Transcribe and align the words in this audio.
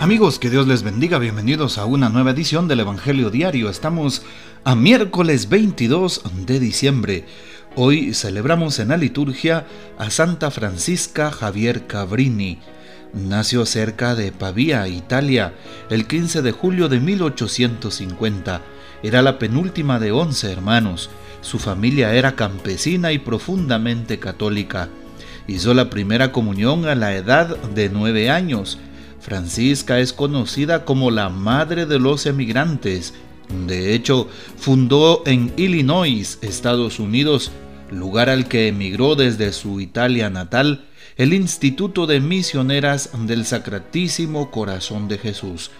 Amigos, 0.00 0.38
que 0.38 0.48
Dios 0.48 0.66
les 0.66 0.82
bendiga, 0.82 1.18
bienvenidos 1.18 1.76
a 1.76 1.84
una 1.84 2.08
nueva 2.08 2.30
edición 2.30 2.68
del 2.68 2.80
Evangelio 2.80 3.28
Diario. 3.28 3.68
Estamos 3.68 4.22
a 4.64 4.74
miércoles 4.74 5.50
22 5.50 6.22
de 6.46 6.58
diciembre. 6.58 7.26
Hoy 7.76 8.14
celebramos 8.14 8.78
en 8.78 8.88
la 8.88 8.96
liturgia 8.96 9.66
a 9.98 10.08
Santa 10.08 10.50
Francisca 10.50 11.30
Javier 11.30 11.86
Cabrini. 11.86 12.60
Nació 13.12 13.66
cerca 13.66 14.14
de 14.14 14.32
Pavía, 14.32 14.88
Italia, 14.88 15.52
el 15.90 16.06
15 16.06 16.40
de 16.40 16.52
julio 16.52 16.88
de 16.88 16.98
1850. 16.98 18.62
Era 19.02 19.20
la 19.20 19.38
penúltima 19.38 19.98
de 19.98 20.12
11 20.12 20.50
hermanos. 20.50 21.10
Su 21.42 21.58
familia 21.58 22.14
era 22.14 22.36
campesina 22.36 23.12
y 23.12 23.18
profundamente 23.18 24.18
católica. 24.18 24.88
Hizo 25.46 25.74
la 25.74 25.90
primera 25.90 26.32
comunión 26.32 26.86
a 26.86 26.94
la 26.94 27.14
edad 27.14 27.54
de 27.74 27.90
nueve 27.90 28.30
años 28.30 28.78
Francisca 29.20 30.00
es 30.00 30.12
conocida 30.12 30.84
como 30.84 31.10
la 31.10 31.28
madre 31.28 31.86
de 31.86 31.98
los 31.98 32.26
emigrantes. 32.26 33.14
De 33.66 33.94
hecho, 33.94 34.28
fundó 34.56 35.22
en 35.26 35.52
Illinois, 35.56 36.38
Estados 36.42 36.98
Unidos, 36.98 37.50
lugar 37.90 38.30
al 38.30 38.48
que 38.48 38.68
emigró 38.68 39.16
desde 39.16 39.52
su 39.52 39.80
Italia 39.80 40.30
natal, 40.30 40.86
el 41.16 41.34
Instituto 41.34 42.06
de 42.06 42.20
Misioneras 42.20 43.10
del 43.26 43.44
Sacratísimo 43.44 44.50
Corazón 44.50 45.08
de 45.08 45.18
Jesús. 45.18 45.70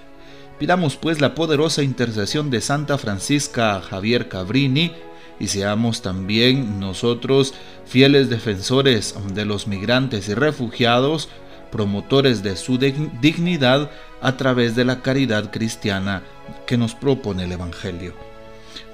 Pidamos 0.59 0.97
pues 0.97 1.23
la 1.23 1.35
poderosa 1.35 1.83
intercesión 1.83 2.51
de 2.51 2.61
Santa 2.61 2.99
Francisca 2.99 3.81
Javier 3.81 4.29
Cabrini 4.29 4.93
y 5.39 5.47
seamos 5.47 6.03
también 6.03 6.79
nosotros 6.79 7.55
fieles 7.87 8.29
defensores 8.29 9.15
de 9.33 9.47
los 9.47 9.67
migrantes 9.67 10.29
y 10.29 10.35
refugiados, 10.35 11.31
promotores 11.71 12.43
de 12.43 12.57
su 12.57 12.79
dignidad 12.79 13.91
a 14.21 14.37
través 14.37 14.75
de 14.77 14.85
la 14.85 15.03
caridad 15.03 15.51
cristiana 15.51 16.23
que 16.67 16.77
nos 16.77 16.95
propone 16.95 17.45
el 17.45 17.53
Evangelio. 17.53 18.15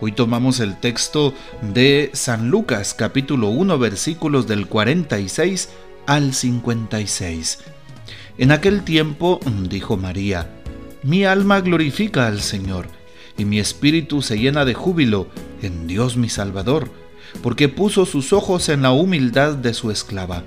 Hoy 0.00 0.12
tomamos 0.12 0.60
el 0.60 0.78
texto 0.78 1.34
de 1.60 2.10
San 2.12 2.50
Lucas 2.50 2.94
capítulo 2.94 3.48
1 3.48 3.78
versículos 3.78 4.46
del 4.46 4.66
46 4.66 5.70
al 6.06 6.34
56. 6.34 7.58
En 8.38 8.52
aquel 8.52 8.82
tiempo 8.82 9.40
dijo 9.68 9.96
María, 9.96 10.50
mi 11.02 11.24
alma 11.24 11.60
glorifica 11.60 12.26
al 12.26 12.40
Señor, 12.40 12.88
y 13.38 13.44
mi 13.44 13.58
espíritu 13.58 14.22
se 14.22 14.38
llena 14.38 14.64
de 14.64 14.74
júbilo 14.74 15.28
en 15.62 15.86
Dios 15.86 16.16
mi 16.16 16.28
Salvador, 16.28 16.90
porque 17.42 17.68
puso 17.68 18.06
sus 18.06 18.32
ojos 18.32 18.68
en 18.68 18.82
la 18.82 18.92
humildad 18.92 19.54
de 19.54 19.72
su 19.74 19.90
esclava 19.90 20.42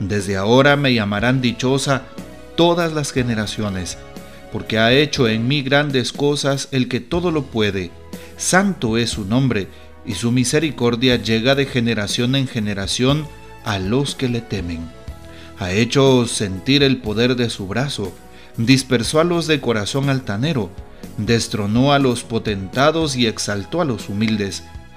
desde 0.00 0.36
ahora 0.36 0.76
me 0.76 0.94
llamarán 0.94 1.40
dichosa 1.40 2.02
todas 2.56 2.92
las 2.92 3.12
generaciones, 3.12 3.98
porque 4.52 4.78
ha 4.78 4.92
hecho 4.92 5.28
en 5.28 5.48
mí 5.48 5.62
grandes 5.62 6.12
cosas 6.12 6.68
el 6.70 6.88
que 6.88 7.00
todo 7.00 7.30
lo 7.30 7.44
puede. 7.44 7.90
Santo 8.36 8.98
es 8.98 9.10
su 9.10 9.24
nombre, 9.24 9.68
y 10.06 10.14
su 10.14 10.32
misericordia 10.32 11.16
llega 11.16 11.54
de 11.54 11.66
generación 11.66 12.34
en 12.34 12.46
generación 12.46 13.26
a 13.64 13.78
los 13.78 14.14
que 14.14 14.28
le 14.28 14.40
temen. 14.40 14.80
Ha 15.58 15.72
hecho 15.72 16.26
sentir 16.26 16.82
el 16.82 16.98
poder 16.98 17.36
de 17.36 17.48
su 17.48 17.66
brazo, 17.66 18.12
dispersó 18.56 19.20
a 19.20 19.24
los 19.24 19.46
de 19.46 19.60
corazón 19.60 20.10
altanero, 20.10 20.70
destronó 21.16 21.92
a 21.92 21.98
los 21.98 22.22
potentados 22.22 23.16
y 23.16 23.26
exaltó 23.26 23.80
a 23.80 23.84
los 23.84 24.08
humildes. 24.08 24.64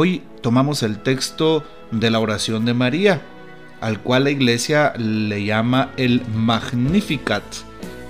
Hoy 0.00 0.22
tomamos 0.42 0.84
el 0.84 1.02
texto 1.02 1.64
de 1.90 2.12
la 2.12 2.20
oración 2.20 2.64
de 2.64 2.72
María, 2.72 3.20
al 3.80 4.00
cual 4.00 4.22
la 4.22 4.30
iglesia 4.30 4.92
le 4.96 5.44
llama 5.44 5.90
el 5.96 6.22
Magnificat. 6.28 7.42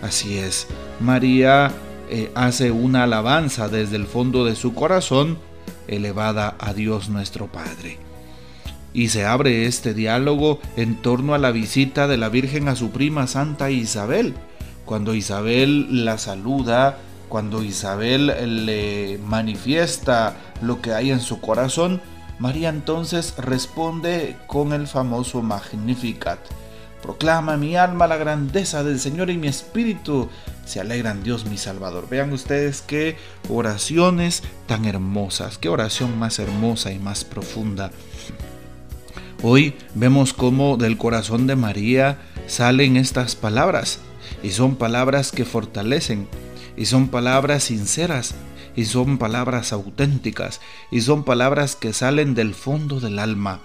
Así 0.03 0.37
es, 0.37 0.66
María 1.00 1.72
eh, 2.10 2.31
hace 2.34 2.72
una 2.72 3.04
alabanza 3.04 3.71
desde 3.71 3.97
el 3.97 4.04
fondo 4.04 4.44
de 4.44 4.54
su 4.54 4.75
corazón, 4.75 5.38
elevada 5.87 6.56
a 6.59 6.75
Dios 6.75 7.09
nuestro 7.09 7.47
Padre. 7.47 7.97
Y 8.93 9.09
se 9.09 9.25
abre 9.25 9.65
este 9.65 9.94
diálogo 9.94 10.60
en 10.76 10.97
torno 10.97 11.32
a 11.32 11.38
la 11.38 11.53
visita 11.53 12.06
de 12.06 12.19
la 12.19 12.28
Virgen 12.28 12.69
a 12.69 12.76
su 12.76 12.91
prima 12.91 13.26
Santa 13.26 13.70
Isabel. 13.70 14.34
Cuando 14.84 15.15
Isabel 15.15 16.05
la 16.05 16.19
saluda, 16.19 16.99
cuando 17.28 17.62
Isabel 17.62 18.66
le 18.66 19.19
manifiesta 19.19 20.37
lo 20.62 20.81
que 20.81 20.93
hay 20.93 21.11
en 21.11 21.21
su 21.21 21.41
corazón, 21.41 22.00
María 22.39 22.69
entonces 22.69 23.34
responde 23.37 24.37
con 24.47 24.72
el 24.72 24.87
famoso 24.87 25.43
Magnificat. 25.43 26.38
Proclama 27.03 27.56
mi 27.56 27.77
alma 27.77 28.06
la 28.06 28.17
grandeza 28.17 28.83
del 28.83 28.99
Señor 28.99 29.31
y 29.31 29.38
mi 29.38 29.49
espíritu 29.49 30.28
se 30.65 30.81
alegra 30.81 31.12
en 31.12 31.22
Dios 31.22 31.47
mi 31.47 31.56
Salvador. 31.56 32.09
Vean 32.09 32.33
ustedes 32.33 32.83
qué 32.83 33.17
oraciones 33.49 34.43
tan 34.67 34.84
hermosas, 34.84 35.59
qué 35.59 35.69
oración 35.69 36.19
más 36.19 36.38
hermosa 36.38 36.93
y 36.93 36.99
más 36.99 37.25
profunda. 37.25 37.91
Hoy 39.43 39.77
vemos 39.94 40.33
cómo 40.33 40.77
del 40.77 40.99
corazón 40.99 41.47
de 41.47 41.55
María 41.55 42.19
salen 42.49 42.97
estas 42.97 43.37
palabras 43.37 44.00
y 44.43 44.50
son 44.50 44.75
palabras 44.75 45.31
que 45.31 45.44
fortalecen 45.44 46.28
y 46.78 46.87
son 46.87 47.09
palabras 47.09 47.65
sinceras 47.65 48.34
y 48.77 48.84
son 48.84 49.19
palabras 49.19 49.72
auténticas 49.72 50.61
y 50.91 51.00
son 51.00 51.25
palabras 51.25 51.75
que 51.75 51.93
salen 51.93 52.34
del 52.34 52.55
fondo 52.55 53.00
del 53.00 53.19
alma. 53.19 53.61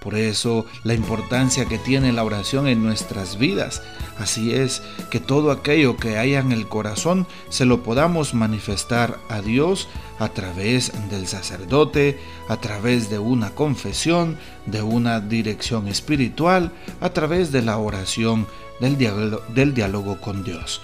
Por 0.00 0.14
eso 0.16 0.66
la 0.84 0.94
importancia 0.94 1.64
que 1.64 1.78
tiene 1.78 2.12
la 2.12 2.22
oración 2.22 2.68
en 2.68 2.82
nuestras 2.82 3.38
vidas. 3.38 3.82
Así 4.18 4.52
es, 4.54 4.82
que 5.10 5.18
todo 5.18 5.50
aquello 5.50 5.96
que 5.96 6.18
haya 6.18 6.38
en 6.38 6.52
el 6.52 6.68
corazón 6.68 7.26
se 7.48 7.64
lo 7.64 7.82
podamos 7.82 8.34
manifestar 8.34 9.18
a 9.30 9.40
Dios 9.40 9.88
a 10.18 10.28
través 10.28 10.92
del 11.10 11.26
sacerdote, 11.26 12.20
a 12.48 12.58
través 12.58 13.10
de 13.10 13.18
una 13.18 13.50
confesión, 13.50 14.38
de 14.66 14.82
una 14.82 15.20
dirección 15.20 15.88
espiritual, 15.88 16.70
a 17.00 17.08
través 17.08 17.50
de 17.50 17.62
la 17.62 17.78
oración, 17.78 18.46
del 18.78 18.98
diálogo, 18.98 19.42
del 19.54 19.74
diálogo 19.74 20.20
con 20.20 20.44
Dios. 20.44 20.82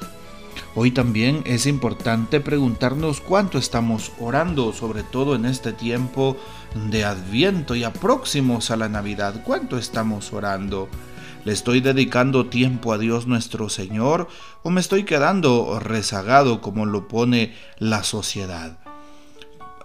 Hoy 0.76 0.92
también 0.92 1.42
es 1.47 1.66
importante 1.66 2.38
preguntarnos 2.38 3.20
cuánto 3.20 3.58
estamos 3.58 4.12
orando, 4.20 4.72
sobre 4.72 5.03
todo 5.03 5.34
en 5.34 5.44
este 5.44 5.72
tiempo 5.72 6.36
de 6.91 7.04
Adviento 7.04 7.75
y 7.75 7.84
próximos 7.88 8.70
a 8.70 8.76
la 8.76 8.88
Navidad. 8.88 9.42
¿Cuánto 9.44 9.78
estamos 9.78 10.32
orando? 10.32 10.88
¿Le 11.44 11.53
estoy 11.53 11.80
dedicando 11.80 12.47
tiempo 12.47 12.92
a 12.92 12.98
Dios 12.98 13.26
nuestro 13.26 13.69
Señor 13.69 14.28
o 14.62 14.70
me 14.70 14.80
estoy 14.80 15.03
quedando 15.03 15.80
rezagado 15.80 16.60
como 16.60 16.86
lo 16.86 17.09
pone 17.09 17.53
la 17.78 18.04
sociedad? 18.04 18.78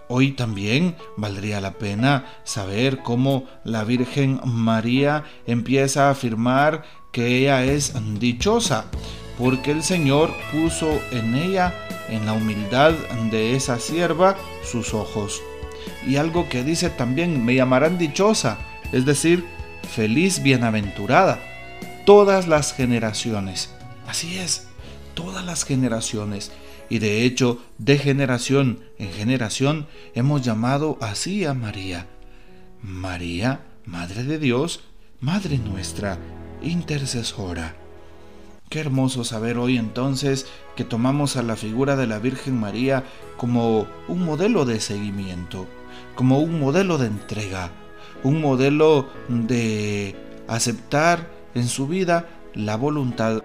Hoy 0.08 0.34
también 0.34 0.96
valdría 1.18 1.62
la 1.62 1.80
pena 1.80 2.26
saber 2.44 3.00
cómo 3.00 3.46
la 3.64 3.84
Virgen 3.86 4.40
María 4.46 5.24
empieza 5.48 6.08
a 6.08 6.12
afirmar 6.12 6.84
que 7.12 7.40
ella 7.40 7.64
es 7.64 7.96
dichosa 8.20 8.86
porque 9.38 9.72
el 9.72 9.84
Señor 9.84 10.34
puso 10.52 11.02
en 11.12 11.36
ella, 11.36 11.74
en 12.10 12.26
la 12.26 12.34
humildad 12.34 12.94
de 13.32 13.56
esa 13.56 13.80
sierva, 13.80 14.38
sus 14.64 14.94
ojos. 14.94 15.42
Y 16.08 16.18
algo 16.18 16.48
que 16.50 16.64
dice 16.64 16.90
también, 16.90 17.44
me 17.44 17.56
llamarán 17.56 17.98
dichosa, 17.98 18.58
es 18.92 19.06
decir, 19.06 19.46
feliz, 19.86 20.42
bienaventurada, 20.42 21.40
todas 22.06 22.48
las 22.48 22.74
generaciones. 22.74 23.72
Así 24.08 24.38
es, 24.38 24.68
todas 25.14 25.46
las 25.46 25.64
generaciones. 25.64 26.52
Y 26.90 27.00
de 27.00 27.24
hecho, 27.24 27.62
de 27.78 27.98
generación 27.98 28.84
en 29.00 29.12
generación 29.12 29.88
hemos 30.14 30.44
llamado 30.44 30.98
así 31.02 31.46
a 31.46 31.54
María. 31.54 32.08
María, 32.82 33.62
Madre 33.86 34.24
de 34.24 34.38
Dios, 34.38 34.82
Madre 35.20 35.58
nuestra, 35.58 36.20
intercesora. 36.62 37.85
Qué 38.70 38.80
hermoso 38.80 39.24
saber 39.24 39.58
hoy 39.58 39.78
entonces 39.78 40.48
que 40.76 40.84
tomamos 40.84 41.38
a 41.38 41.44
la 41.44 41.56
figura 41.56 41.96
de 41.96 42.08
la 42.08 42.20
Virgen 42.20 42.60
María 42.60 43.04
como 43.38 43.88
un 44.08 44.26
modelo 44.26 44.66
de 44.66 44.80
seguimiento, 44.80 45.68
como 46.16 46.40
un 46.40 46.60
modelo 46.60 46.98
de 46.98 47.08
entrega, 47.08 47.72
un 48.24 48.42
modelo 48.42 49.08
de 49.30 50.16
aceptar 50.48 51.30
en 51.54 51.68
su 51.68 51.88
vida 51.88 52.28
la 52.54 52.76
voluntad 52.76 53.42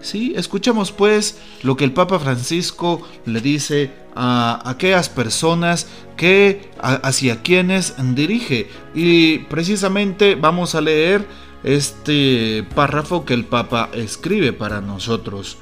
Sí, 0.00 0.34
escuchemos 0.36 0.92
pues 0.92 1.38
lo 1.62 1.76
que 1.76 1.84
el 1.84 1.92
Papa 1.92 2.18
Francisco 2.18 3.02
le 3.24 3.40
dice 3.40 3.90
a 4.14 4.62
aquellas 4.64 5.08
personas 5.08 5.88
que 6.16 6.70
hacia 6.80 7.42
quienes 7.42 7.94
dirige. 8.14 8.68
Y 8.94 9.38
precisamente 9.50 10.34
vamos 10.34 10.74
a 10.74 10.80
leer 10.80 11.26
este 11.66 12.64
párrafo 12.76 13.24
que 13.24 13.34
el 13.34 13.44
Papa 13.44 13.90
escribe 13.92 14.52
para 14.52 14.80
nosotros. 14.80 15.58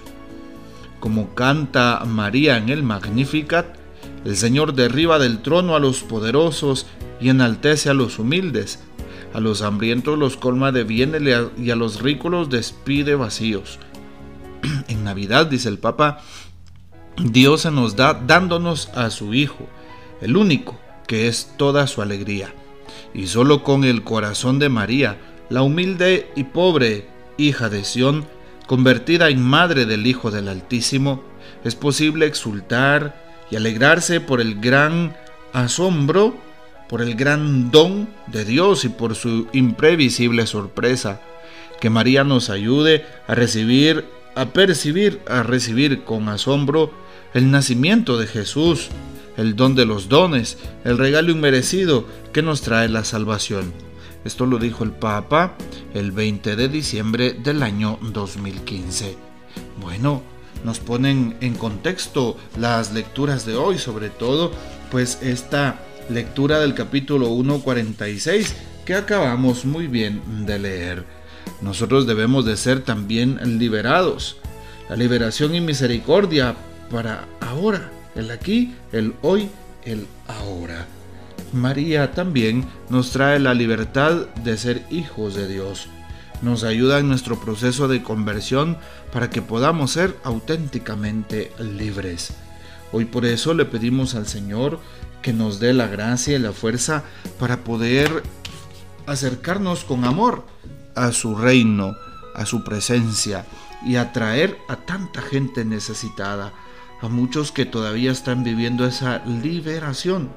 Como 1.01 1.35
canta 1.35 2.03
María 2.07 2.59
en 2.59 2.69
el 2.69 2.83
Magnificat, 2.83 3.75
el 4.27 4.37
Señor 4.37 4.75
derriba 4.75 5.19
del 5.19 5.41
trono 5.41 5.75
a 5.75 5.81
los 5.81 6.03
poderosos 6.03 6.87
y 7.21 7.31
enaltece 7.31 7.89
a 7.89 7.95
los 7.95 8.19
humildes. 8.19 8.85
A 9.33 9.41
los 9.41 9.63
hambrientos 9.63 10.19
los 10.19 10.37
colma 10.37 10.73
de 10.73 10.85
bienes 10.85 11.23
y 11.59 11.71
a 11.71 11.77
los 11.77 12.03
ricos 12.03 12.31
los 12.31 12.51
despide 12.51 13.15
vacíos. 13.15 13.79
en 14.89 15.05
Navidad, 15.05 15.47
dice 15.47 15.71
el 15.71 15.79
Papa, 15.79 16.21
Dios 17.17 17.63
se 17.63 17.71
nos 17.71 17.97
da 17.97 18.13
dándonos 18.13 18.89
a 18.89 19.09
su 19.09 19.33
Hijo, 19.33 19.67
el 20.21 20.37
único, 20.37 20.79
que 21.07 21.29
es 21.29 21.55
toda 21.57 21.87
su 21.87 22.03
alegría. 22.03 22.55
Y 23.15 23.27
solo 23.27 23.63
con 23.63 23.85
el 23.85 24.03
corazón 24.03 24.59
de 24.59 24.69
María, 24.69 25.19
la 25.51 25.63
humilde 25.63 26.31
y 26.37 26.45
pobre 26.45 27.07
hija 27.37 27.69
de 27.69 27.85
Sión, 27.85 28.27
convertida 28.67 29.29
en 29.29 29.43
madre 29.43 29.87
del 29.87 30.07
Hijo 30.07 30.31
del 30.31 30.49
Altísimo, 30.49 31.23
es 31.65 31.75
posible 31.75 32.27
exultar 32.27 33.23
y 33.51 33.57
alegrarse 33.57 34.21
por 34.21 34.41
el 34.41 34.61
gran 34.61 35.17
asombro, 35.53 36.35
por 36.89 37.03
el 37.03 37.15
gran 37.15 37.71
don 37.71 38.09
de 38.27 38.45
Dios 38.45 38.85
y 38.85 38.89
por 38.89 39.15
su 39.15 39.49
imprevisible 39.53 40.47
sorpresa. 40.47 41.21
Que 41.81 41.91
María 41.91 42.25
nos 42.25 42.51
ayude 42.51 43.05
a 43.27 43.35
recibir 43.35 44.05
a 44.35 44.47
percibir, 44.47 45.21
a 45.27 45.43
recibir 45.43 46.05
con 46.05 46.29
asombro 46.29 46.93
el 47.35 47.51
nacimiento 47.51 48.19
de 48.19 48.27
Jesús, 48.27 48.89
el 49.37 49.57
don 49.57 49.75
de 49.75 49.85
los 49.85 50.09
dones, 50.09 50.59
el 50.85 50.99
regalo 50.99 51.33
inmerecido 51.33 52.07
que 52.33 52.43
nos 52.43 52.63
trae 52.63 52.89
la 52.89 53.05
salvación. 53.05 53.84
Esto 54.25 54.47
lo 54.47 54.59
dijo 54.59 54.85
el 54.85 54.93
Papa 54.93 55.57
el 55.93 56.13
20 56.13 56.57
de 56.57 56.69
diciembre 56.69 57.33
del 57.33 57.63
año 57.63 57.99
2015. 58.01 59.17
Bueno, 59.81 60.23
nos 60.65 60.81
ponen 60.81 61.37
en 61.41 61.55
contexto 61.55 62.37
las 62.59 62.93
lecturas 62.93 63.45
de 63.47 63.57
hoy, 63.57 63.79
sobre 63.79 64.11
todo 64.11 64.53
pues 64.91 65.19
esta 65.23 65.81
lectura 66.09 66.61
del 66.61 66.75
capítulo 66.75 67.29
1.46 67.31 68.53
que 68.85 68.95
acabamos 68.95 69.65
muy 69.65 69.87
bien 69.87 70.47
de 70.47 70.59
leer 70.59 71.25
nosotros 71.61 72.07
debemos 72.07 72.45
de 72.45 72.57
ser 72.57 72.81
también 72.81 73.59
liberados. 73.59 74.37
La 74.89 74.97
liberación 74.97 75.55
y 75.55 75.61
misericordia 75.61 76.55
para 76.91 77.27
ahora, 77.41 77.91
el 78.15 78.31
aquí, 78.31 78.75
el 78.93 79.15
hoy, 79.23 79.49
el 79.85 80.07
ahora. 80.29 80.87
María 81.55 82.13
también 82.13 82.67
nos 82.89 83.11
trae 83.11 83.39
la 83.39 83.55
libertad 83.55 84.27
de 84.45 84.57
ser 84.59 84.85
hijos 84.91 85.35
de 85.35 85.49
Dios. 85.49 85.89
Nos 86.43 86.65
ayuda 86.65 86.99
en 86.99 87.09
nuestro 87.09 87.41
proceso 87.41 87.89
de 87.89 88.03
conversión 88.03 88.77
para 89.13 89.31
que 89.31 89.41
podamos 89.41 89.93
ser 89.93 90.17
auténticamente 90.25 91.53
libres. 91.59 92.35
Hoy 92.93 93.07
por 93.07 93.25
eso 93.25 93.55
le 93.55 93.65
pedimos 93.65 94.15
al 94.15 94.27
Señor 94.27 94.79
que 95.23 95.33
nos 95.33 95.59
dé 95.59 95.73
la 95.73 95.87
gracia 95.87 96.37
y 96.37 96.39
la 96.39 96.53
fuerza 96.53 97.05
para 97.39 97.65
poder 97.65 98.23
acercarnos 99.07 99.85
con 99.85 100.05
amor 100.05 100.45
a 100.95 101.13
su 101.13 101.35
reino, 101.35 101.97
a 102.35 102.47
su 102.47 102.63
presencia 102.63 103.47
y 103.87 103.97
atraer 103.97 104.59
a 104.69 104.77
tanta 104.77 105.23
gente 105.23 105.65
necesitada, 105.65 106.53
a 107.05 107.09
muchos 107.09 107.53
que 107.53 107.67
todavía 107.67 108.11
están 108.11 108.45
viviendo 108.45 108.87
esa 108.87 109.23
liberación. 109.27 110.31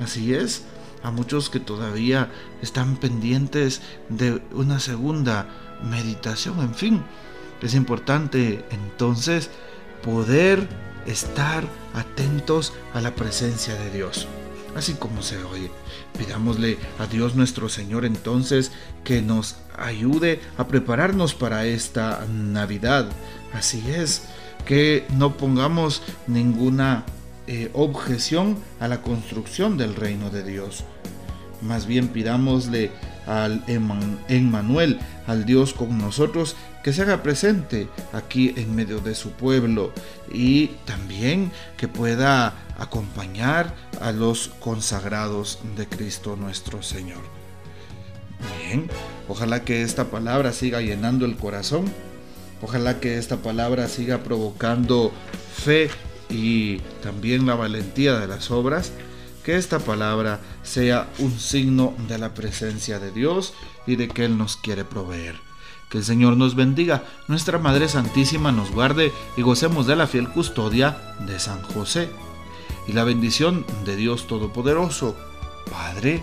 Así 0.00 0.34
es, 0.34 0.64
a 1.02 1.10
muchos 1.10 1.48
que 1.48 1.60
todavía 1.60 2.30
están 2.60 2.96
pendientes 2.96 3.80
de 4.10 4.42
una 4.52 4.80
segunda 4.80 5.46
meditación, 5.82 6.60
en 6.60 6.74
fin. 6.74 7.02
Es 7.62 7.74
importante 7.74 8.64
entonces 8.70 9.50
poder 10.04 10.68
estar 11.06 11.64
atentos 11.94 12.74
a 12.92 13.00
la 13.00 13.14
presencia 13.14 13.74
de 13.74 13.90
Dios 13.90 14.28
así 14.76 14.94
como 14.94 15.22
se 15.22 15.42
oye. 15.44 15.70
Pidámosle 16.16 16.78
a 16.98 17.06
Dios 17.06 17.34
nuestro 17.34 17.68
Señor 17.68 18.04
entonces 18.04 18.72
que 19.04 19.22
nos 19.22 19.56
ayude 19.76 20.40
a 20.58 20.68
prepararnos 20.68 21.34
para 21.34 21.66
esta 21.66 22.24
Navidad. 22.28 23.08
Así 23.52 23.82
es, 23.90 24.22
que 24.64 25.06
no 25.16 25.36
pongamos 25.36 26.02
ninguna 26.26 27.04
eh, 27.46 27.70
objeción 27.72 28.58
a 28.78 28.88
la 28.88 29.02
construcción 29.02 29.76
del 29.76 29.96
reino 29.96 30.30
de 30.30 30.44
Dios. 30.44 30.84
Más 31.62 31.86
bien 31.86 32.08
pidámosle 32.08 32.90
al 33.26 33.62
Emmanuel, 33.66 34.98
al 35.26 35.44
Dios 35.44 35.72
con 35.74 35.98
nosotros, 35.98 36.56
que 36.82 36.92
se 36.92 37.02
haga 37.02 37.22
presente 37.22 37.88
aquí 38.12 38.54
en 38.56 38.74
medio 38.74 39.00
de 39.00 39.14
su 39.14 39.32
pueblo 39.32 39.92
y 40.32 40.68
también 40.84 41.52
que 41.76 41.88
pueda 41.88 42.54
acompañar 42.78 43.74
a 44.00 44.12
los 44.12 44.48
consagrados 44.60 45.58
de 45.76 45.86
Cristo 45.86 46.36
nuestro 46.36 46.82
Señor. 46.82 47.20
Bien, 48.66 48.88
ojalá 49.28 49.64
que 49.64 49.82
esta 49.82 50.06
palabra 50.06 50.52
siga 50.52 50.80
llenando 50.80 51.26
el 51.26 51.36
corazón, 51.36 51.92
ojalá 52.62 53.00
que 53.00 53.18
esta 53.18 53.38
palabra 53.38 53.88
siga 53.88 54.18
provocando 54.18 55.12
fe 55.54 55.90
y 56.28 56.78
también 57.02 57.46
la 57.46 57.54
valentía 57.54 58.18
de 58.18 58.26
las 58.26 58.50
obras, 58.50 58.92
que 59.44 59.56
esta 59.56 59.78
palabra 59.78 60.40
sea 60.62 61.08
un 61.18 61.38
signo 61.38 61.94
de 62.08 62.18
la 62.18 62.34
presencia 62.34 62.98
de 62.98 63.10
Dios 63.10 63.54
y 63.86 63.96
de 63.96 64.08
que 64.08 64.24
Él 64.24 64.38
nos 64.38 64.56
quiere 64.56 64.84
proveer. 64.84 65.36
Que 65.90 65.98
el 65.98 66.04
Señor 66.04 66.36
nos 66.36 66.54
bendiga, 66.54 67.02
nuestra 67.26 67.58
Madre 67.58 67.88
Santísima 67.88 68.52
nos 68.52 68.70
guarde 68.70 69.12
y 69.36 69.42
gocemos 69.42 69.86
de 69.86 69.96
la 69.96 70.06
fiel 70.06 70.28
custodia 70.28 70.96
de 71.26 71.40
San 71.40 71.62
José 71.62 72.08
y 72.86 72.92
la 72.92 73.04
bendición 73.04 73.64
de 73.84 73.96
Dios 73.96 74.26
Todopoderoso, 74.26 75.16
Padre, 75.70 76.22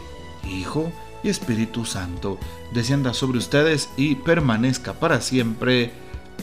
Hijo 0.49 0.91
y 1.23 1.29
Espíritu 1.29 1.85
Santo, 1.85 2.37
descienda 2.73 3.13
sobre 3.13 3.39
ustedes 3.39 3.89
y 3.97 4.15
permanezca 4.15 4.93
para 4.93 5.21
siempre. 5.21 5.91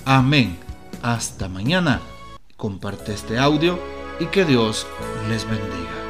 Amén. 0.05 0.59
Hasta 1.03 1.49
mañana. 1.49 2.01
Comparte 2.57 3.13
este 3.13 3.39
audio 3.39 3.79
y 4.21 4.27
que 4.27 4.45
Dios 4.45 4.87
les 5.29 5.49
bendiga. 5.49 6.04